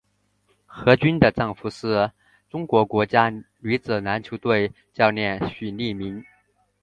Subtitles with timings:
[0.83, 2.11] 何军的丈夫是
[2.49, 6.25] 中国国家女子篮球队教练许利民。